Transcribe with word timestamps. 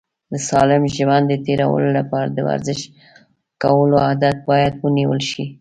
د 0.31 0.33
سالم 0.49 0.83
ژوند 0.95 1.23
د 1.29 1.33
تېرولو 1.45 1.89
لپاره 1.97 2.27
د 2.31 2.39
ورزش 2.49 2.79
کولو 3.63 3.95
عادت 4.05 4.37
باید 4.49 4.73
ونیول 4.83 5.21
شي. 5.31 5.43